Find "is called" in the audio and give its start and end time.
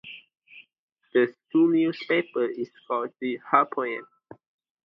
2.49-3.11